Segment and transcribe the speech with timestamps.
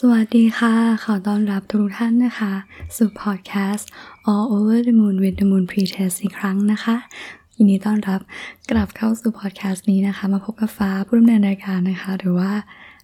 [0.00, 0.74] สวัสดีค่ะ
[1.04, 2.52] ขอต้อนรับทุกท่านนะคะ
[2.96, 3.88] สู่พอดแคสต์
[4.30, 6.96] All Over the Moon with the Moon Pretest อีกครั้งนะคะ
[7.56, 8.20] ยินดีต้อนรับ
[8.70, 12.52] กลับเข้าสู่พอดแคสต์นี้นะคะ มาพบกับฟ้าผู้ดำเนินรายการนะคะ หรือว่า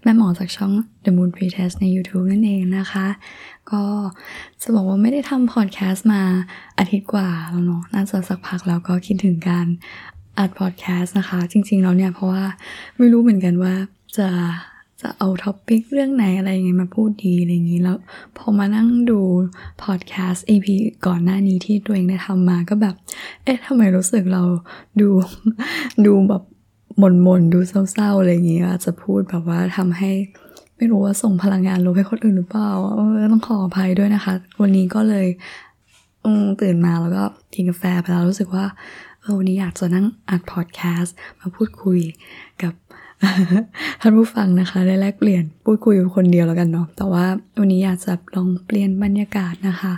[0.02, 0.72] แม่หมอจากช่อง
[1.04, 3.06] The Moon Pretest ใน YouTube นั่นเองนะคะ
[3.70, 3.84] ก็
[4.62, 6.22] จะบอกว่าไม่ได้ทำพอดแคสต์มา
[6.78, 9.66] อาทิตย์กว่าแล้วเนาะน่าจะสักพักแล้วก็คิดถึงการ
[10.38, 12.44] อัดพอดแคสต์นะคะ จริงๆแล้วเนี่ยเพราะว่า
[12.98, 13.74] ไม่รู้เหมือนกันว่า
[14.18, 14.28] จะ
[15.02, 17.96] จะเอาท็อปิกเรื่องไหนอะไรยังไงมาพูดดีอะไรอย่างนี้แล้ว
[18.36, 19.20] พอมานั่งดู
[19.82, 20.66] พอดแคสต์ EP
[21.06, 22.94] ก่อนหน้านี้ที่ตัวเองได้ทำมาก็แบบ
[23.44, 24.42] เอ๊ะทำไมรู้สึกเรา
[25.00, 25.08] ดู
[26.06, 26.42] ดูแบบ
[26.98, 30.10] หม่นๆ ดูเศร้าๆ อะไรอย่างเงี้ยอาจจะพูดแบบว่าทำให้
[30.76, 35.26] ไม่รู้ว่าส่งพลังงานลบให้คนอื่นหรือเปล่าเออต้องขออภัยด้วยนะคะ วันนี้ก็เลย
[36.62, 38.64] ตื่นมาแล้วก็กินกาแฟไปแล้วรู้สึกว่า
[39.20, 42.00] เออวันนี้อยากจะนั่งอัดพอดแคสต์มาพูดคุย
[42.62, 42.72] กับ
[44.00, 47.26] ท่านผู้ฟังนะคะได้แลกเปลี่ยนพูดคุยคนเดียวแล้วกันเนาะแต่ว่า
[47.58, 49.92] วันนี้อยากจะลองเปลี่ยนบรรยากาศนะคะ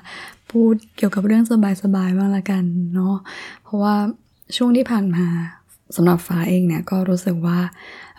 [0.50, 1.44] พูดเกี่ยวกับเรื่อง
[1.82, 3.16] สบายๆบ้างละกันเนาะ
[3.62, 3.94] เพราะว่า
[4.56, 5.26] ช่วงที่ผ่านมา
[5.96, 7.60] สำหรับฟ้าเองเนี่ยก็รู้สึกว่า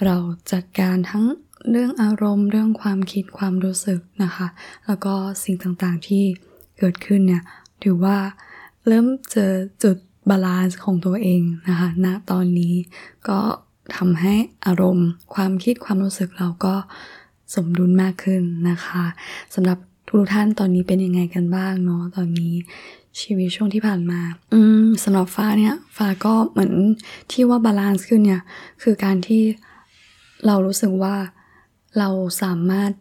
[0.06, 0.16] เรา
[0.52, 1.26] จัดการทั้ง
[1.70, 4.48] เรื่องอารมณ์เรื่องความคิดความรู้สึกนะคะ
[4.86, 5.14] แล้วก็
[5.44, 6.24] สิ่งต่างๆที่
[6.80, 7.44] เกิดขึ้นเนี่ย
[7.84, 8.18] ถือว่า
[8.88, 9.52] เริ่มเจอ
[9.84, 9.98] จุด
[10.30, 12.74] balance ของตัวเองนะคะณตอนนี้
[13.30, 13.40] ก็
[13.96, 14.34] ทำให้
[14.66, 16.76] อารมณ์ ความคิดความรู้สึกเราก็
[17.56, 19.04] สมดุลมากขึ้นนะคะ
[19.56, 22.54] สำหรับทุกท่านตอนนี้เป็นยังไงกันบ้างเนาะตอนนี้
[23.22, 24.22] ชีวิตช่วงที่ผ่านมา
[24.54, 26.74] อืมสำหรับฟ้าเนี่ย ฟ้าก็เหมือน
[27.32, 28.42] ที่ว่า balance ขึ้นเนี่ย
[28.84, 29.44] คือการที่
[30.46, 31.16] เรารู้สึกว่า
[32.00, 32.10] เรา
[32.42, 32.92] สามารถ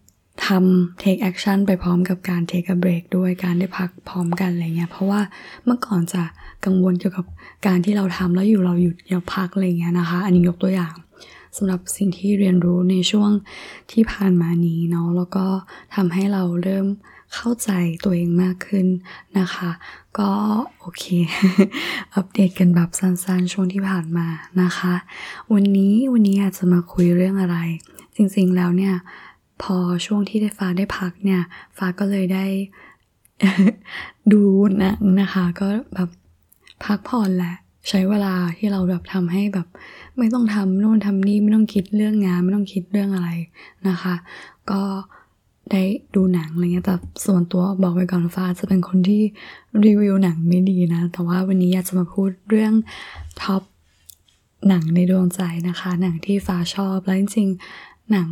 [0.47, 5.21] ทำ take action ไปพร้อมกับการ take a break ด้วยการได้พักพร้อมกันอะไรเงี้ย เพราะว่า
[5.65, 6.23] เมื่อก่อนจะ
[6.65, 7.27] กังวลเกี่ยวกับ
[7.67, 10.95] การที่เราทำแล้วอยู่เราหยุดอย่าพักอะไรเงี้ยนะคะ อันนี้ยกตัวอย่าง
[11.57, 13.31] สำหรับสิ่งที่เรียนรู้ในช่วง
[13.93, 15.47] ที่ผ่านมานี้เนาะแล้วก็
[15.95, 16.87] ทำให้เราเริ่ม
[17.35, 17.71] เข้าใจ
[18.05, 18.87] ตัวเองมากขึ้น
[19.39, 19.71] นะคะ
[20.19, 20.31] ก็
[20.81, 21.05] โอเค
[22.15, 24.27] อัปเดตกันแบบสั้นๆ ช่วงที่ผ่านมา
[24.63, 24.95] นะคะ
[25.53, 27.59] วันนี้วันนี้อาจจะมาคุยเรื่องอะไร
[28.17, 28.95] จริงๆแล้วเนี่ย
[29.63, 29.77] พอ
[30.07, 31.43] ช่วงที่ได้ฟ้าได้พักเนี่ย
[31.79, 32.47] ฟ้าก็เลยได้
[34.33, 34.43] ดู
[34.79, 36.09] หนังนะคะ ก็แบบ
[36.85, 37.55] พักผ่อนแหละ
[37.89, 39.67] ใช้เวลาที่เราแบบทำให้แบบ
[40.19, 43.31] ไม่ต้องทำโน่นทำนี่ไม่ต้องคิดเรื่องงาน ไม่ต้องคิดเรื่องอะไร
[43.89, 44.15] นะคะ
[44.71, 44.83] ก็
[45.73, 45.83] ได้
[46.15, 49.23] ดูหนังอะไรเงี้ยแต่ส่วนตัวบอกไว้ก่อนฟ้าจะเป็นคนที่
[49.85, 52.75] รีวิวหนังไม่ดีนะ แต่ว่าวันนี้อยากจะมาพูดเรื่อง
[53.43, 53.63] ท็อป
[54.69, 58.29] หนังในดวงใจนะคะ หนังที่ฟ้าชอบแล้วจริงๆหนัง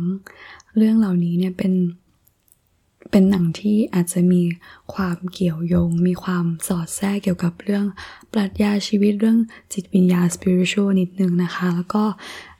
[0.77, 1.73] เรื่องเหล่านี้เนี่ยเป็น
[3.11, 4.41] เป็นหนังที่อาจจะมี
[4.93, 7.85] ความเกี่ยวโยง มีความสอดแทรกเกี่ยวกับเรื่อง
[8.33, 9.37] ปรัชญาชีวิตเรื่อง
[9.73, 12.03] จิตวิญญาณ spiritual นิดนึงนะคะ แล้วก็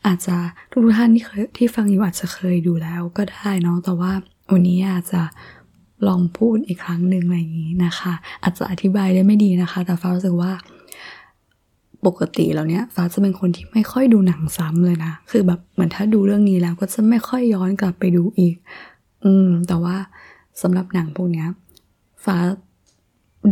[0.06, 0.36] อาจจะ
[0.72, 4.12] ทุกท่านที่เคยที่ฟังอยู่อาจจะเคยดูแล้วก็ได้เนาะแต่ว่า
[4.52, 5.22] วันนี้อาจจะ
[6.08, 8.14] ลองพูดอีกครั้งหนึ่งอะไรอย่างนี้นะคะ
[8.44, 10.54] อาจจะอธิบายได้ไม่ดีนะคะ แต่ฟ้ารู้สึกว่า
[12.08, 18.56] ปกติแล้วเนี่ยฟ้าจะเป็นคนที่ไม่ค่อยดูหนังซ้ำเลยนะ คือแบบเหมือนถ้าดูเรื่องนี้แล้วก็จะไม่ค่อยย้อนกลับไปดูอีก
[19.26, 19.96] อืม แต่ว่า
[20.62, 21.48] สำหรับหนังพวกเนี้ย
[22.26, 22.38] ฟ้า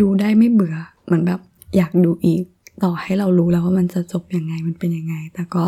[0.01, 0.75] ดูได้ไม่เบื่อ
[1.05, 1.39] เหมือนแบบ
[1.77, 2.43] อยากดูอีก
[2.83, 5.65] ต่อให้เรารู้แล้วว่ามันจะจบยังไงมันเป็นยังไง แต่ก็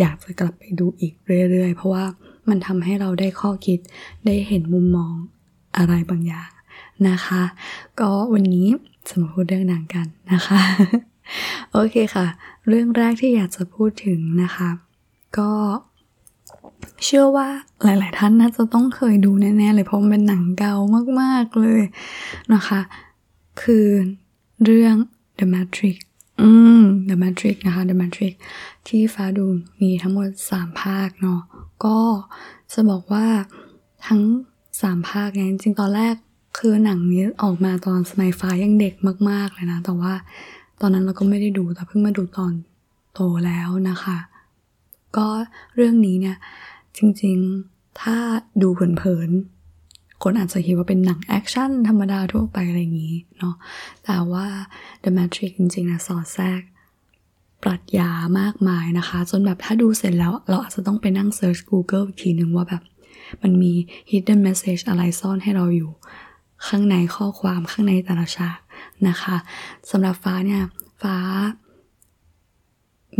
[0.00, 1.14] อยากจะกลับไปดูอีก
[1.50, 2.04] เรื่อยๆ เพราะว่า
[2.48, 3.78] มันทำให้เราได้ข้อคิด
[4.26, 5.14] ได้เห็นมุมมอง
[5.76, 6.50] อะไรบางอย่าง
[7.08, 7.42] นะคะ
[8.00, 8.66] ก็วันนี้
[9.08, 10.60] จะมาพูดเรื่องหนังกันนะคะ
[11.72, 12.26] โอเคค่ะ
[12.68, 14.70] เรื่องแรกที่อยากจะพูดถึงนะคะ
[15.38, 15.52] ก็
[17.04, 17.48] เชื่อว่า
[17.82, 20.74] หลาย ๆ ท่านน่าจะต้องเคยดูแน่ ๆ เลยเพราะมันเป็นหนังเก่า
[21.20, 21.82] มาก ๆ เลย
[22.54, 22.80] นะคะ
[23.62, 23.86] คือ
[24.64, 24.94] เรื่อง
[25.38, 25.96] The Matrix
[26.40, 26.50] อื
[26.80, 28.34] ม The Matrix นะคะ The Matrix
[28.88, 29.44] ที่ฟ้าดู
[29.80, 31.40] มีทั้งหมด 3 ภาคเนาะ
[31.84, 31.98] ก็
[32.72, 33.26] จะบอกว่า
[34.06, 34.20] ทั้ง
[34.70, 36.14] 3 ภาคเนี่ยจริงๆตอนแรก
[36.58, 38.94] คือหนังนี้ออกมาตอนสมัยฟ้ายังเด็ก
[39.30, 40.14] มาก ๆ เลยนะ แต่ว่า
[40.80, 42.52] ตอนนั้นเราก็ไม่ได้ดูแต่เพิ่งมาดูตอน
[43.14, 44.18] โตแล้วนะคะ
[45.16, 45.26] ก็
[45.74, 46.36] เรื่องนี้เนี่ย
[46.96, 48.16] จริงๆถ้า
[48.62, 53.54] ดูเผินๆคนอาจจะคิดว่าเป็นหนังแอคชั่นธรรมดาทั่วไปอะไรอย่างนี้เนาะ
[54.04, 54.46] แต่ว่า
[55.02, 56.60] The Matrix จริงๆนะสอดแทรก
[57.62, 62.82] ปรัชญามากมายนะคะ จนแบบถ้าดูเสร็จแล้วเราอาจจะต้องไปนั่งเซิร์ช Google อีกทีหนึ่งว่าแบบ
[63.42, 63.72] มันมี
[64.10, 65.90] hidden message อะไรซ่อนให้เราอยู่
[66.66, 68.58] ข้างในข้อความข้างในแต่ละฉาก
[69.08, 69.36] นะคะ
[69.90, 70.62] สำหรับฟ้าเนี่ย
[71.02, 71.16] ฟ้า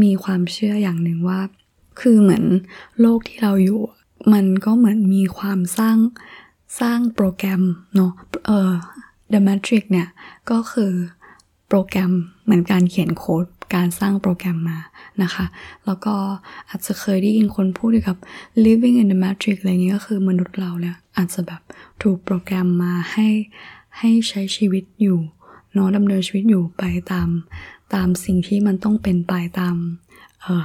[0.02, 1.40] มีความเชื่ออย่างหนึ่งว่า
[2.00, 2.44] คือเหมือน
[3.00, 3.80] โลกที่เราอยู่
[4.32, 5.96] มันก็เหมือนมีความสร้าง
[6.80, 7.62] สร้างโปรแกรม
[7.96, 8.12] เนาะ
[8.46, 8.72] เออ
[9.32, 10.08] The Matrix เนี่ย
[10.50, 10.92] ก็คือ
[11.68, 12.12] โปรแกรม
[12.44, 14.78] เหมือนการเขียนโค้ดการสร้างโปรแกรมมา
[15.22, 15.46] นะคะ
[15.86, 16.14] แล้วก็
[16.68, 18.18] อาจจะเคยได้ยินคนพูดเกี่ยวกับ
[18.64, 21.60] living in the matrix อะไรเงี้ยก็คือมนุษย์เราเนี่ยอาจจะแบบ
[22.02, 23.28] ถูกโปรแกรมมาให้
[23.98, 25.18] ให้ใช้ชีวิตอยู่
[25.76, 27.28] เนาะดำเนินชีวิตอยู่ไปตาม
[27.94, 29.76] ตามสิ่งที่มันต้องเป็นไปตาม
[30.42, 30.64] เออ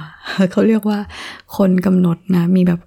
[0.50, 0.98] เขาเรียกว่า
[1.56, 2.80] คนกำหนดนะมีแบบ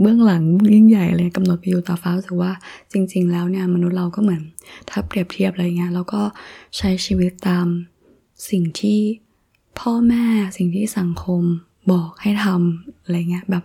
[0.00, 0.42] เบื้องหลัง
[0.74, 2.52] ยิ่งใหญ่เลยกำหนดไปอยู่ตาฟ้าถือว่า
[2.92, 4.42] จริง ๆ แล้วเนี่ยมนุษย์เราก็เหมือน
[4.88, 6.22] ถ้าเปรียบเทียบอะไรเงี้ยแล้วก็
[6.76, 7.66] ใช้ชีวิตตาม
[8.50, 9.00] สิ่งที่
[9.78, 10.24] พ่อแม่
[10.56, 11.42] สิ่งที่สังคม
[11.92, 13.64] บอกให้ทำอะไรเงี้ยแบบ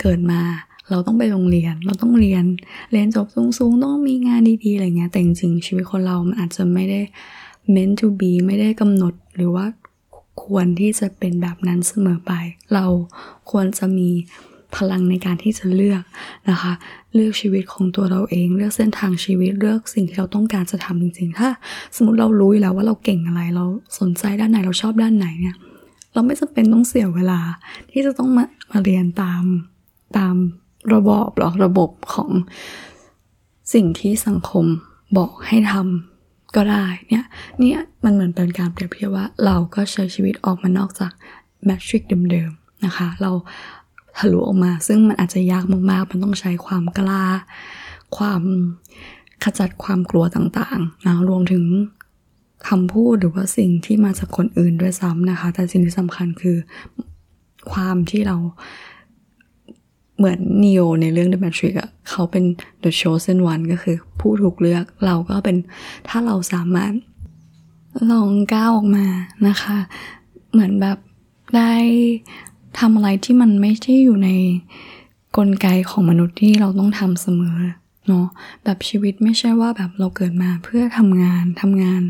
[0.00, 0.40] เกิดมา
[0.90, 2.44] เราต้องไปโรงเรียน เราต้องเรียน
[2.92, 7.00] เรียนจบสูงๆ ต้องมีงานดีๆ อะไรเงี้ย แต่จริงๆชีวิตคนเรา มันอาจจะไม่ได้
[7.74, 9.66] meant to be ไม่ได้กำหนดหรือว่า
[10.44, 12.32] ควรที่จะเป็นแบบนั้นเสมอไป
[12.74, 12.84] เรา
[13.50, 14.10] ควรจะมี
[14.76, 16.02] พลังในการที่จะเลือก
[16.50, 16.72] นะคะ
[17.14, 21.48] เลือกชีวิตของตัวเราเอง เลือกเส้นทางชีวิต เลือกสิ่งที่เราต้องการจะทำจริงๆ ถ้า
[21.96, 23.64] สมมติเรารู้แล้วว่าเราเก่งอะไร เรา
[24.00, 25.56] สนใจด้านไหน เราชอบด้านไหนเนี่ย
[26.14, 27.40] เราไม่จำเป็นต้องเสียเวลา
[27.90, 29.44] ที่จะต้องมามาเรียนตาม
[30.18, 30.36] ตาม
[30.92, 32.30] ระบอบหรอระบบของ
[33.74, 34.66] สิ่งที่สังคม
[35.18, 37.24] บอกให้ทำก็ได้เนี่ย
[37.60, 41.12] เนี่ยมันเหมือนเป็นการเปรียบเทียบว่าเราก็ใช้ชีวิตออกมานอกจาก
[41.64, 43.30] แมทริกเดิมๆนะคะ เรา
[44.18, 47.24] ทะลุออกมา ซึ่งมันอาจจะยากมากๆ มันต้องใช้ความกล้า
[48.16, 48.42] ความ
[49.44, 51.64] ขจัดความกลัวต่างๆนะรวมถึง
[52.68, 56.56] คำพูดหรือว่าสิ่งที่มาจากคนอื่นด้วยซ้ำนะคะ แต่สิ่งที่สำคัญคือ
[57.72, 58.36] ความที่เรา
[60.18, 62.44] เหมือนนีโอในเรื่อง The Matrix อะเขาเป็น
[62.84, 65.56] The Chosen One ก็คือผู้ถูกเลือกเราก็เป็น
[66.08, 66.92] ถ้าเราสามารถ
[68.10, 69.06] ลองก้าวออกมา
[69.48, 69.76] นะคะ
[70.52, 70.98] เหมือนแบบ
[71.56, 71.72] ได้
[72.78, 74.30] ทำอะไรที่มันไม่ใช่อยู่ใน
[75.36, 77.56] กลไกของมนุษย์ที่เราต้องทำเสมอ
[78.06, 78.26] เนาะ
[78.64, 82.02] แบบชีวิตไม่ใช่ว่าแบบเราเกิดมาเพื่อทำงานทำงาน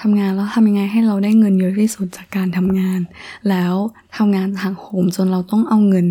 [0.00, 3.00] ทำงานแล้วทำยังไงให้เราได้เงินเยอะที่สุดจากการทำงาน
[3.48, 3.74] แล้ว
[4.16, 6.06] ทำงานทางโหมจนเราต้องเอาเงิน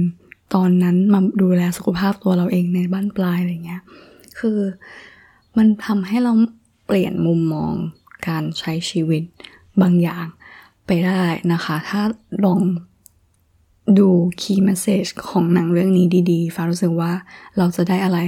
[0.56, 3.82] ตอนนั้นมาดูแลสุขภาพตัวเราเองในบั้นปลายอะไรเงี้ย
[4.40, 4.60] คือ
[5.58, 6.34] มันทำให้เรา
[6.86, 7.74] เปลี่ยนมุมมอง
[8.28, 9.24] การใช้ชีวิต
[9.82, 10.28] บางอย่าง
[10.88, 11.24] ไปได้
[11.54, 12.02] นะคะ ถ้า
[12.46, 12.62] ลอง
[14.00, 14.10] ดู
[14.42, 17.12] key message ของหนังเรื่องนี้ดีๆ ฟ้ารู้สึกว่า
[17.58, 18.20] เราจะได้อะไร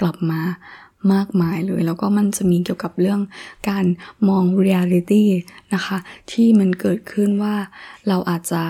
[0.00, 0.40] กลับมา
[1.12, 3.20] มากมายเลย แล้วก็มันจะมีเกี่ยวกับเรื่อง
[3.68, 3.84] การ
[4.28, 5.30] มองเรียลิตี้
[5.74, 5.98] นะคะ
[6.32, 7.54] ที่มันเกิดขึ้นว่า
[8.08, 8.62] เราอาจจะ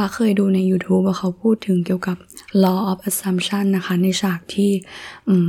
[0.00, 2.16] ฟ้าเคยดูใน YouTube ว่าเขาพูดถึงเกี่ยวกับ
[2.64, 4.70] law of assumption นะคะ ในฉากที่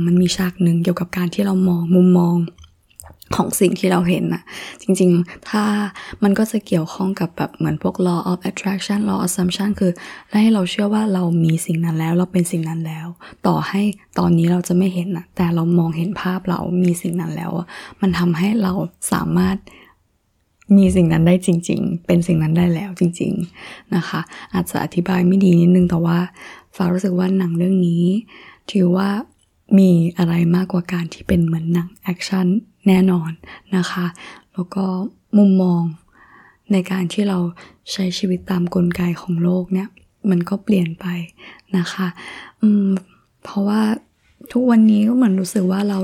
[0.04, 2.36] มันมีฉากหนึ่งเกี่ยวกับการที่เรามองมุมมอง
[3.36, 4.42] ของสิ่งที่เราเห็นนะ
[4.82, 5.64] จริงๆ ถ้า
[6.22, 9.92] มันก็จะเกี่ยวข้องกับแบบเหมือนพวก law of attraction law of assumption คือ
[10.40, 13.06] ให้เราเชื่อว่าเรามีสิ่งนั้นแล้ว เราเป็นสิ่งนั้นแล้ว
[13.46, 13.82] ต่อให้
[14.18, 17.52] ตอนนี้เราจะไม่เห็นนะแต่เรามองเห็นภาพเรามีสิ่งนั้นแล้ว
[18.00, 18.72] มันทำให้เรา
[19.12, 19.56] สามารถ
[20.76, 23.32] มีสิ่งนั้นได้จริง ๆ เป็นสิ่งนั้นได้แล้วจริง
[23.62, 24.20] ๆนะคะ
[24.54, 26.18] อาจจะอธิบายไม่ดีนิดนึงแต่ว่า
[26.76, 28.04] ฟ้ารู้สึกว่าหนังเรื่องนี้
[28.70, 29.08] ถือว่า
[29.78, 32.46] มีอะไรมากกว่าการที่เป็นเหมือนหนังแอคชั่น
[32.86, 33.30] แน่นอน
[33.76, 34.06] นะคะ
[34.52, 34.84] แล้วก็
[35.38, 35.82] มุมมอง
[36.72, 37.38] ในการที่เรา
[37.92, 39.88] ใช้ชีวิตตามกลไกของโลกเนี่ย
[40.30, 41.06] มันก็เปลี่ยนไป
[41.76, 42.06] นะคะ
[42.60, 42.88] อืม
[43.44, 43.82] เพราะว่า
[44.52, 45.98] ทุกวันนี้ก็เหมือนรู้สึกว่าเรา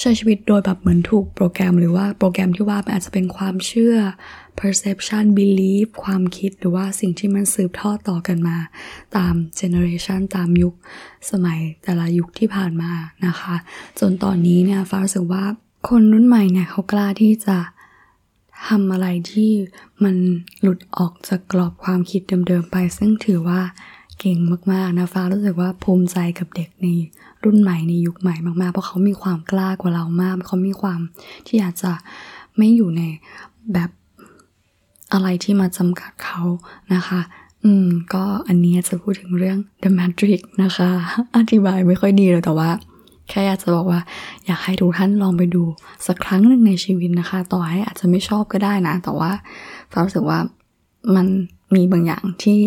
[0.00, 3.96] ใช้ชีวิตโดยแบบเหมือนถูกโปรแกรมหรือว่าโปรแกรมที่ว่ามันอาจจะเป็นความเชื่อ
[4.60, 8.56] perception belief ความคิดหรือว่าสิ่งที่มันสืบทอดต่อกันมา
[9.16, 10.74] ตาม generation ตามยุค
[11.30, 12.92] สมัยแต่ละยุคที่ผ่านมา
[13.26, 13.54] นะคะ
[13.98, 15.44] จนตอนนี้เนี่ยฟ้ารู้สึกว่า
[15.88, 17.58] คนรุ่นใหม่เนี่ยเขากล้าที่จะ
[18.68, 19.50] ทำอะไรที่
[20.04, 20.16] มัน
[20.60, 23.60] หลุดออกจากกรอบความคิดเดิมๆไป ซึ่งถือว่า
[24.18, 24.38] เก่ง
[24.72, 26.86] มากๆนะฟ้ารู้สึกว่าภูมิใจกับเด็กใน
[27.44, 31.00] รุ่นใหม่ในยุคใหม่มากๆ เพราะเขามีความกล้ากว่าเรามาก เขามีความ
[31.46, 31.92] ที่อยากจะ
[32.56, 33.02] ไม่อยู่ใน
[33.72, 33.90] แบบ
[35.12, 36.40] อะไรที่มาจำกัดเขา
[36.94, 37.20] นะคะ
[37.64, 40.88] อืม ก็อันนี้จะพูดถึงเรื่อง The Matrix นะคะ
[41.36, 42.70] อธิบายไม่ค่อยดีเลยแต่ว่า
[43.28, 44.00] แค่อยากจะบอกว่า
[44.46, 45.64] อยากให้ทุกท่านลองไปดู
[46.06, 49.30] สักครั้งหนึ่งในชีวิตนะคะ ต่อให้อาจจะไม่ชอบก็ได้นะ แต่ว่า
[49.92, 50.38] ฟ้ารู้สึกว่า
[51.14, 51.26] มัน
[51.74, 52.58] มีบางอย่างที่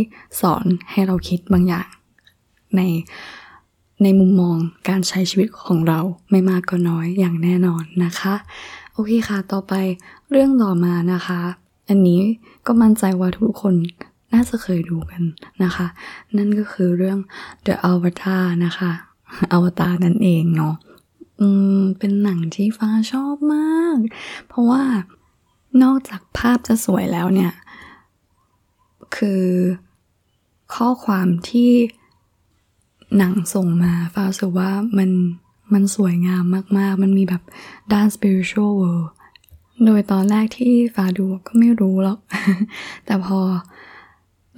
[0.42, 1.88] สอนให้เราคิดบางอย่าง
[2.76, 2.82] ใน
[4.04, 4.58] ในมุมมอง
[4.90, 6.00] การใช้ชีวิตของเรา
[6.32, 8.36] ไม่มากก็น้อยอย่างแน่นอนนะคะ
[8.94, 9.74] โอเคค่ะ ต่อไป
[10.32, 11.42] เรื่องต่อมานะคะ
[11.90, 12.22] อันนี้
[12.66, 13.76] ก็มั่นใจว่าทุกคน
[14.34, 15.24] น่าจะเคยดูกัน
[15.64, 15.88] นะคะ
[16.38, 17.20] นั่นก็คือเรื่อง
[17.66, 18.92] The Avatar นะคะ
[19.52, 20.76] อวตารนั่นเองเนาะ
[21.40, 21.48] อื
[21.80, 23.98] มเป็นหนังที่ฟ้าชอบมาก
[24.48, 24.84] เพราะว่า
[25.84, 27.54] นอกจากภาพจะสวยแล้วเนี่ย
[29.16, 29.46] คือ
[30.76, 31.72] ข้อความที่
[33.18, 35.10] หนังส่งมาฟ้าสึกว่ามัน
[35.74, 36.44] มันสวยงาม
[36.78, 37.44] มากๆ มันมีแบบ
[37.94, 39.08] ด้าน spiritual world
[39.86, 42.20] โดยตอนแรกที่ฟ้าดูก็ไม่รู้หรอก
[43.06, 43.40] แต่พอ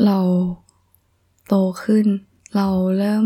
[0.06, 0.20] เรา
[1.48, 2.06] โตขึ้น
[2.56, 2.68] เรา
[2.98, 3.26] เริ่ม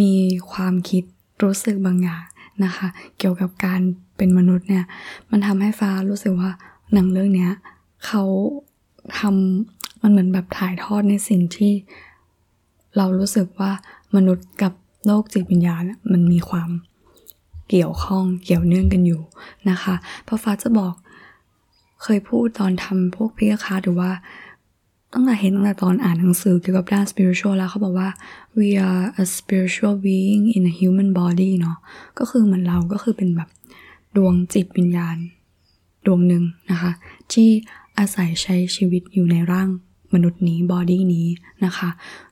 [0.00, 0.14] มี
[0.52, 1.04] ความคิด
[1.42, 2.24] รู้สึกบางอย่าง
[2.64, 3.80] นะคะ เกี่ยวกับการ
[4.16, 4.84] เป็นมนุษย์เนี่ย
[5.30, 6.50] มันทำให้ฟ้ารู้สึกว่า
[6.92, 7.52] หนังเรื่องเนี้ย
[8.06, 8.22] เขา
[9.18, 11.72] ทำมันเหมือนแบบถ่ายทอดในสิ่งที่
[12.96, 13.72] เรารู้สึกว่า
[14.16, 14.72] มนุษย์กับ
[15.06, 16.70] โลกจิตวิญญาณมันมีความ
[17.70, 19.22] เกี่ยวข้องเกี่ยวเนื่องกันอยู่
[19.70, 19.94] นะคะ
[20.26, 20.94] พระฟ้าจะบอก
[22.02, 24.10] เคยพูดตอนทำพวกพิคาหรือว่า
[25.12, 28.08] ตั้งแต่เห็นตั้งแต่ตอนอ่านหนังสือเกี่ยวกับด้าน spiritual แล้วเขาบอกว่า
[28.58, 31.78] we are a spiritual being in a human body เนาะ
[32.18, 33.48] ก็คือเหมือนเราก็คือเป็นแบบ
[34.16, 35.16] ดวงจิตวิญญาณ
[36.06, 36.92] ดวงหนึ่งนะคะ
[37.32, 37.48] ที่
[37.98, 39.68] อาศัยใช้ชีวิตอยู่ในร่าง
[40.14, 41.26] มนุษย์นี้บอดี้นี้
[41.64, 41.90] นะคะ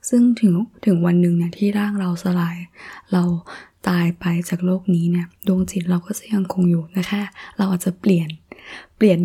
[0.09, 0.53] ซึ่งถึง
[0.85, 2.57] ถึงวันหนึ่งเนี่ยที่ร่างเราสลาย
[3.13, 3.23] เรา
[3.87, 7.21] ตายไปจากโลกนี้เนี่ยดวงจิตเราก็จะยังคงอยู่นะแค่
[7.57, 8.29] เราอาจจะเปลี่ยน
[8.97, 9.19] เปลี่ยน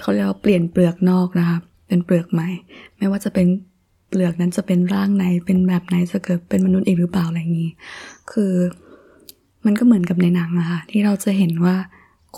[0.00, 2.48] เขาเรียกว่าเปลี่ยนเปลือกนอกนะคะเป็นเปลือกใหม่
[2.98, 3.46] ไม่ว่าจะเป็น
[4.08, 7.70] เปลือกนั้นจะเป็นร่างไหนเป็นแบบไหนจะเกิดเป็นมนุษย์อีกหรือเปล่าอะไรอย่างนี้
[8.32, 8.52] คือ
[9.64, 11.76] มันก็เหมือนกับในหนังอะค่ะที่เราจะเห็นว่า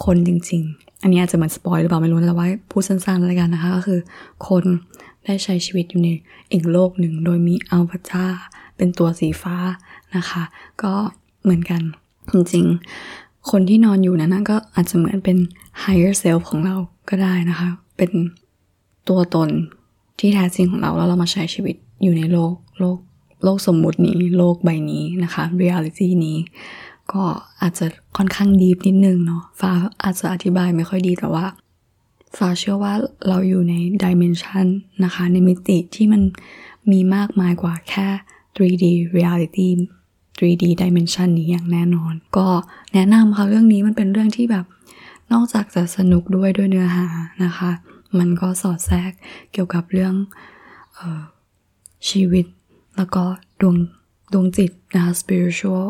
[0.05, 4.01] คนจริง ๆ อันนี้อาจจะเหมือนสปอยหรือเปล่าไม่รู้แต่ว่าพูดสั้นๆแล้วกันนะคะ ก็คือ
[4.49, 4.65] คน
[5.25, 6.09] ได้ใช้ชีวิตอยู่ใน
[6.53, 8.27] อีกโลกหนึ่ง โดยมีอัลฟาจ้า
[8.77, 9.57] เป็นตัวสีฟ้า
[10.17, 10.43] นะคะ
[10.83, 10.95] ก็
[11.43, 11.83] เหมือนกัน
[12.33, 15.39] จริงๆ คนที่นอนอยู่นั้นก็อาจจะเหมือนเป็น
[15.83, 16.77] higher self ของเรา
[17.09, 18.11] ก็ได้นะคะ เป็น
[19.09, 19.49] ตัวตน
[20.19, 22.99] ที่แท้จริงของเราแล้วเรามาใช้ชีวิตอยู่ในโลกโลก
[23.45, 26.39] โลกสมมุตินี้ โลกใบนี้นะคะ reality นี้
[27.13, 27.23] ก็
[27.61, 27.87] อาจจะ
[28.17, 29.71] ค่อนข้างดีฟนิดนึงเนาะฟ้า
[30.05, 31.45] อาจจะอธิบายไม่ค่อยดีแต่ว่า
[32.39, 32.95] ฟ้าเชื่อว่า
[33.29, 33.75] เราอยู่ใน
[34.05, 34.67] ดิเมนชัน
[35.05, 36.23] นะคะ ในมิติที่มัน
[36.91, 38.09] มีมากมายกว่าแค่
[38.57, 38.85] 3D
[39.17, 39.69] reality
[40.39, 42.47] 3D dimension นี้อย่างแน่นอน ก็
[42.95, 44.65] แนะนำค่ะเรื่องนี้มันเป็นเรื่องที่แบบ
[45.33, 47.07] นอกจากจะสนุกด้วยด้วยเนื้อหา
[47.45, 47.71] นะคะ
[48.19, 49.13] มันก็สอดแทรก
[49.53, 50.15] เกี่ยวกับเรื่อง
[50.99, 51.23] ออ
[52.09, 52.47] ชีวิต
[52.97, 53.25] แล้วก็
[53.61, 53.77] ดวง
[54.33, 55.87] ดวงจิตนะคะ spiritual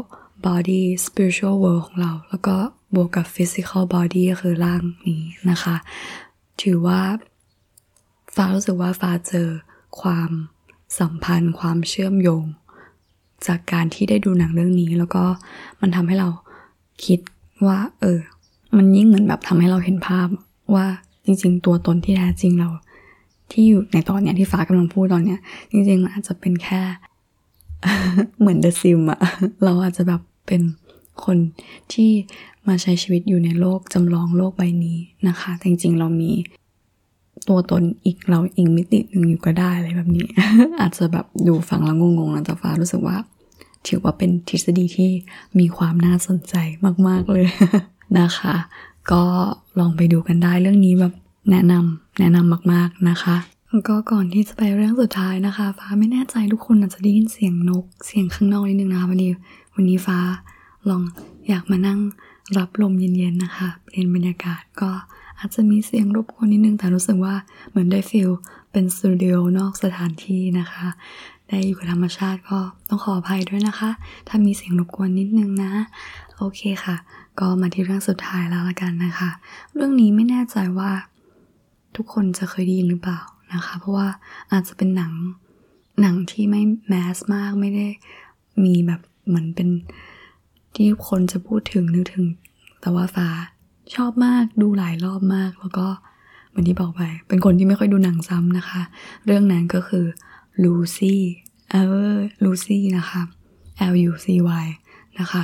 [0.46, 2.56] body spiritual world ของเรา แล้วก็
[2.94, 5.76] บวกกับ physical body ก็คือร่างนี้นะคะ
[6.60, 7.00] ถือว่า
[8.34, 9.48] ฟ้ารู้สึกว่าฟ้าเจอ
[10.00, 10.30] ความ
[10.98, 12.44] สัมพันธ์ ความเชื่อมโยง
[13.46, 15.24] จากการที่ได้ดูหนังเรื่องนี้ แล้วก็
[15.80, 16.28] มันทำให้เรา
[17.04, 17.20] คิด
[17.66, 18.18] ว่า เออ
[18.76, 20.28] มันยิ่งเหมือนแบบทำให้เราเห็นภาพ
[20.74, 20.86] ว่า
[21.24, 22.70] จริง ๆ ตัวตนที่แท้จริงเรา
[23.50, 25.38] ที่อยู่ในตอนเนี้ยที่ฟ้ากำลังพูดตอนเนี้ย
[25.72, 26.82] จริงๆอาจจะเป็นแค่
[28.38, 29.20] เหมือนเดอะซิมอะ
[29.64, 30.62] เราอาจจะแบบเป็น
[31.24, 31.36] คน
[31.92, 32.10] ที่
[32.68, 36.32] มาใช้ชีวิตอยู่ในโลกจำลองโลกใบนี้นะคะแต่จริงๆเรามี
[37.48, 40.26] ตัวตนอีกเราอีกมิติหนึ่งอยู่ก็ได้อะไรแบบนี้
[40.80, 43.16] อาจจะแบบดูฟังแล้วงงๆนะแต่ฟ้ารู้สึกว่า
[43.86, 45.10] ถือว่าเป็นทฤษฎีที่
[45.58, 46.54] มีความน่าสนใจ
[47.08, 47.46] มากๆเลย
[48.20, 48.54] นะคะ
[49.12, 49.22] ก็
[49.78, 51.12] ลองไปดูกันได้เรื่องนี้แบบ
[51.50, 53.36] แนะนำแนะนำมากๆนะคะ
[53.88, 59.30] ก็ก่อนที่จะไปเรื่องสุดท้ายนะคะ ฟ้าไม่แน่ใจทุกคนอาจจะได้ยินเสียงนกเสียงข้างนอกนิดนึงนะคะวันนี้
[59.74, 60.18] วันนี้ฟ้า
[60.88, 61.02] ลอง
[61.48, 62.00] อยากมานั่ง
[62.58, 64.90] รับลมเย็นๆนะคะ เปลี่ยนบรรยากาศก็
[65.38, 67.34] อาจจะมีเสียงรบกวนนิดนึง แต่รู้สึกว่า
[67.70, 68.30] เหมือนได้ feel
[68.72, 70.88] เป็นสตูดิโอนอกสถานที่นะคะ
[71.48, 72.58] ได้อยู่กับธรรมชาติก็
[72.88, 73.90] ต้องขออภัยด้วยนะคะ
[74.28, 75.72] ถ้ามีเสียงรบกวนนิดนึงนะ
[76.36, 76.96] โอเคค่ะ
[77.40, 79.30] ก็มาที่เรื่องสุดท้ายแล้วละกันนะคะ
[79.74, 80.90] เรื่องนี้ไม่แน่ใจว่า
[81.96, 83.20] ทุกคนจะเคยได้ยินหรือเปล่า
[83.54, 84.08] นะคะ เพราะว่า
[84.52, 85.12] อาจจะเป็นหนัง
[86.00, 87.86] หนังที่ไม่ mass มากไม่ได้
[88.64, 89.68] มีแบบเหมือนเป็น
[90.76, 92.26] ที่คนจะพูดถึงนึกถึง
[92.80, 93.28] แต่ว่าฟ้า
[93.94, 95.86] ชอบมากดูหลายรอบมาก แล้วก็
[96.48, 98.82] เหมือนที่บอกไป เป็นคนที่ไม่ค่อยดูหนังซ้ำนะคะ
[99.24, 100.04] เรื่องนั้นก็คือ
[100.62, 101.22] ลูซี่
[101.70, 101.74] เอ
[102.14, 103.22] อลูซี่นะคะ
[103.92, 104.26] L U C
[104.64, 104.66] Y
[105.18, 105.42] นะคะ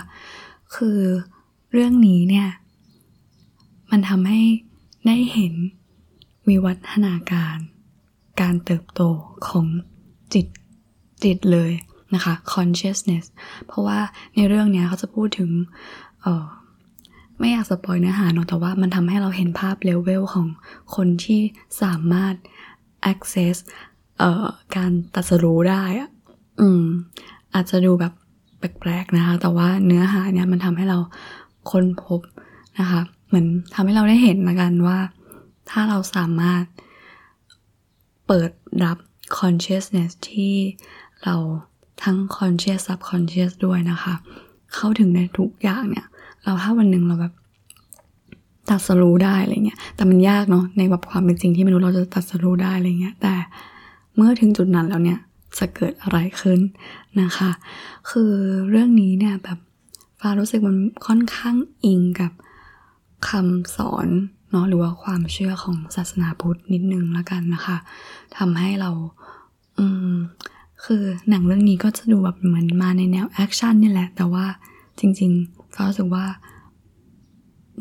[0.74, 1.00] คือ
[1.72, 2.48] เรื่องนี้เนี่ย
[3.90, 4.40] มันทำให้
[5.06, 5.54] ได้เห็น
[6.48, 7.56] วิวัฒนาการ
[8.40, 9.02] การเติบโต
[9.48, 9.66] ของ
[10.34, 10.46] จิต
[11.24, 11.72] จิตเลย
[12.14, 13.24] นะคะ consciousness
[13.66, 13.98] เพราะว่า
[14.34, 15.50] ในเรื่องนี้เขาจะพูดถึง
[16.22, 16.46] เออ
[17.38, 20.48] ไม่อยากสปอยเนื้อหาเนาะแต่ว่ามันทำให้เราเห็นภาพเลเวลของ
[20.94, 21.40] คนที่
[21.82, 22.34] สามารถ
[23.12, 23.56] access
[24.18, 24.46] เอ่อ
[24.76, 26.10] การตัดสรู้ได้อะ
[26.60, 26.84] อืม
[27.54, 28.12] อาจจะดูแบบ
[28.58, 30.98] แปลกๆนะคะ แต่ว่าเนื้อหาเนี่ยมันทำให้เรา
[31.70, 32.20] ค้นพบ
[32.80, 34.98] นะคะ เหมือนทำให้เราได้เห็นละกันว่า
[35.70, 36.64] ถ้าเราสามารถ
[38.26, 38.50] เปิด
[38.84, 38.98] รับ
[39.38, 40.54] consciousness ที่
[41.24, 41.36] เรา
[42.02, 44.14] ทั้ง conscious subconscious ด้วยนะคะ
[44.74, 46.06] เข้าถึงในทุกอย่างเนี่ย
[46.42, 47.34] เราถ้าวันหนึ่งเราแบบ
[48.68, 53.34] ตัดสรู้ได้อะไรเงี้ย แต่มันยากเนาะในแบบความเป็นจริงที่มนุษย์เราจะตัดสรู้ได้อะไรเงี้ย แต่
[54.16, 55.18] เมื่อถึงจุดนั้นแล้วเนี่ย
[55.58, 56.60] จะเกิดอะไรขึ้น
[57.20, 57.50] นะคะ
[58.10, 58.32] คือ
[58.70, 59.58] เรื่องนี้เนี่ยแบบ
[60.20, 60.76] ฟ้ารู้สึกมัน
[61.06, 62.32] ค่อนข้างอิงกับ
[63.28, 64.08] คำสอน
[64.50, 67.76] เนาะหรือว่าความเชื่อของศาสนาพุทธนิดนึงแล้วกันนะคะ
[68.36, 68.90] ทำให้เรา
[69.78, 70.14] อืม
[70.84, 74.46] คือหนังเรื่องนี้ก็จะดูแบบเหมือนมาในแนวแอคชั่นนี่แหละ แต่ว่า
[74.98, 76.26] จริงๆฟ้ารู้สึกว่า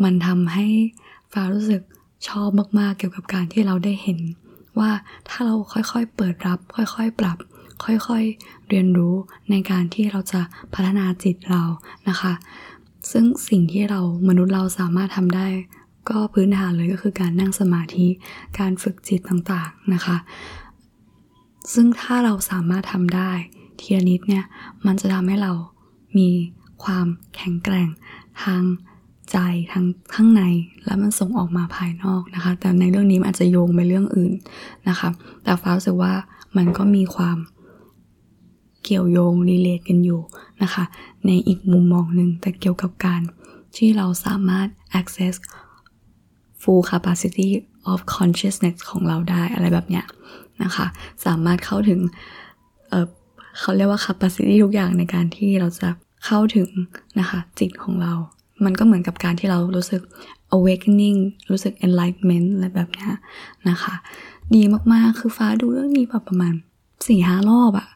[0.03, 0.67] มันทำให้
[1.33, 1.81] ฟ้ารู้สึก
[2.27, 2.49] ชอบ
[2.79, 4.19] มากๆ เกี่ยวกับการที่เราได้เห็น
[4.79, 4.91] ว่า
[5.29, 7.37] ถ้าเราค่อยๆเปิดรับ ค่อยๆปรับ
[7.83, 9.13] ค่อยๆเรียนรู้
[9.51, 10.41] ในการที่เราจะ
[10.73, 11.63] พัฒนาจิตเรา
[12.09, 12.33] นะคะ
[13.11, 15.47] ซึ่งสิ่งที่เรามนุษย์เราสามารถทำได้
[16.09, 18.07] ก็พื้นฐานเลยก็คือการนั่งสมาธิ
[18.59, 20.17] การฝึกจิตต่างๆนะคะ
[21.73, 23.31] ซึ่งถ้าเราสามารถทำได้
[23.79, 24.45] ทีละนิดเนี่ย
[24.85, 25.53] มันจะทำให้เรา
[26.17, 26.29] มี
[26.83, 27.87] ความแข็งแกร่ง
[28.43, 28.63] ทาง
[29.31, 29.37] ใจ
[29.71, 30.43] ทั้งข้างใน
[30.85, 34.33] แล้วมันส่งออกมาภายนอกนะคะ แต่ในเรื่องนี้มันอาจจะโยงไปเรื่องอื่น
[34.89, 35.09] นะคะ
[35.43, 36.13] แต่ฟ้ารู้สึกว่า
[36.57, 37.37] มันก็มีความ
[38.83, 40.21] เกี่ยวโยงรีเลทกันอยู่
[40.63, 40.83] นะคะ
[41.25, 43.21] ในอีกมุมมองหนึ่งแต่เกี่ยวกับการ
[43.77, 44.67] ที่เราสามารถ
[44.99, 45.35] access
[46.61, 47.49] full capacity
[47.91, 50.05] of consciousness ของเราได้อะไรแบบเนี้ย
[50.63, 50.85] นะคะ
[51.25, 51.99] สามารถเข้าถึง
[52.89, 55.89] เเขาเรียกว่า capacity ทุกอย่างในการที่เราจะ
[56.25, 56.69] เข้าถึง
[57.19, 58.13] นะคะจิตของเรา
[58.65, 60.01] มันก็เหมือนกับการที่เรารู้สึก
[60.57, 61.19] awakening
[61.51, 63.09] รู้สึก enlightenment อะไรแบบนี้
[63.69, 63.95] นะคะ
[64.55, 64.61] ดี
[64.93, 66.53] มากๆ คือฟ้าดูเรื่องนี้แบบประมาณ
[67.07, 67.89] สี่ห้ารอบอะ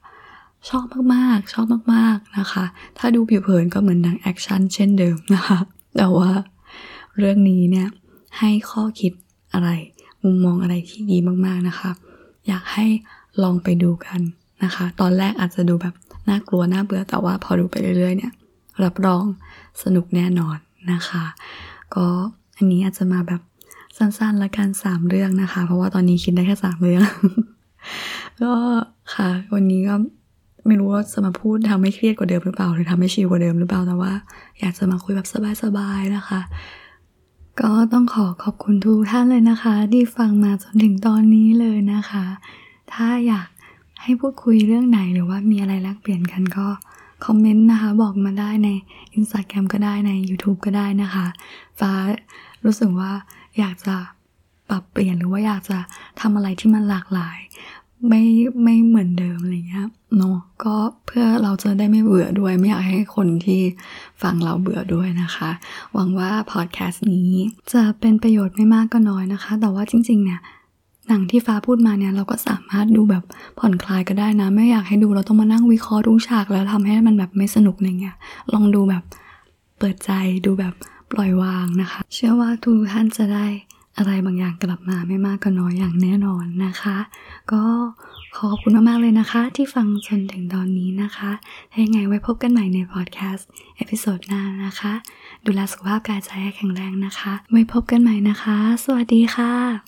[0.70, 2.66] ชอบมากๆ ชอบมากๆนะคะ
[2.98, 5.60] ถ้าดูผิวเผินก็เหมือนหนังแอคชั่นเช่นเดิมนะคะ
[5.98, 6.32] แต่ว่า
[7.18, 7.88] เรื่องนี้เนี่ย
[8.40, 9.14] ให้ข้อคิด
[9.54, 9.70] อะไร
[10.24, 11.92] มุมมองอะไรที่ดีมากๆนะคะ
[12.52, 12.86] อยากให้
[13.44, 14.22] ลองไปดูกัน
[14.64, 15.96] นะคะ ตอนแรกอาจจะดูแบบ
[16.30, 18.34] น่ากลัวน่าเบื่อแต่ว่าพอดูไปเรื่อยๆ เนี่ย
[18.84, 19.24] รับรอง
[19.84, 20.58] สนุกแน่นอน
[20.92, 21.24] นะคะ
[21.96, 22.06] ก็
[22.58, 23.42] อันนี้อาจจะมาแบบ
[23.98, 27.04] สั้นๆละกันสามเรื่องนะคะ เพราะว่าตอนนี้คิดได้แค่สามเรื่อง
[28.42, 28.54] ก็
[29.16, 29.96] ค่ะ วันนี้ก็
[30.68, 34.14] ไม่รู้ว่าจะมาพูดทำให้เครียดกว่าเดิมหรือเปล่า หรือทำให้ชิลกว่าเดิมหรือเปล่าแต่ว่า
[34.60, 35.28] อยากจะมาคุยแบบ
[35.64, 36.42] สบายๆนะคะ
[37.60, 42.26] ก็ต้องขอขอบคุณทุกท่านเลยนะคะ ที่ฟังมาจนถึงตอนนี้เลยนะคะ
[42.94, 43.48] ถ้าอยาก
[44.04, 46.68] ให้พูดคุยเรื่องไหนหรือว่ามีอะไรแลกเปลี่ยนกันก็
[47.26, 48.70] คอมเมนต์นะคะ บอกมาได้ใน
[49.18, 51.26] Instagram ก็ได้ใน YouTube ก็ได้นะคะ
[51.80, 51.92] ฟ้า
[52.64, 53.12] รู้สึกว่า
[53.60, 53.98] อยากจะ
[54.70, 55.78] ปรับเปลี่ยนหรือว่าอยากจะ
[56.22, 57.38] ทำอะไรที่มันหลากหลาย
[58.08, 58.24] ไม่
[58.64, 59.88] ไม่เหมือนเดิมอะไรเงี้ย
[60.18, 63.62] เนาะก็เพื่อเราจะได้ไม่เบื่อด้วย ไม่อยากให้คนที่
[64.22, 65.50] ฟังเราเบื่อด้วยนะคะ
[65.94, 67.32] หวังว่าพอดแคสต์นี้
[67.74, 70.40] จะเป็นประโยชน์ไม่มากก็น้อยนะคะ แต่ว่าจริง ๆ เนี่ย
[71.08, 73.24] หนังที่ฟ้าพูดมาเนี่ยเราก็สามารถดูแบบ
[73.60, 78.16] ผ่อนคลายก็ได้นะ ไม่อยากให้ดูเราต้องมานั่งวิเคราะห์ทุกฉากแล้วทำให้มันแบบไม่สนุกอะไรเงี้ย
[78.54, 79.04] ลองดูแบบ
[79.78, 80.12] เปิดใจ
[80.46, 80.74] ดูแบบ
[81.12, 83.46] ปล่อยวางนะคะ เชื่อว่าทุกท่านจะได้
[83.98, 86.98] อะไรบางอย่างกลับมาไม่มากก็น้อยอย่างแน่นอนนะคะ
[87.52, 87.64] ก็
[88.36, 91.32] ขอขอบคุณมากๆเลยนะคะ ที่ฟังจนถึงตอนนี้นะคะ
[91.72, 94.94] ถ้ายังไงไว้พบกันใหม่ในพอดแคสต์ episode หน้านะคะ
[95.46, 99.82] ดูแลสุขภาพกายใจให้แข็งแรงนะคะ ไว้พบกันใหม่นะคะ สวัสดีค่ะ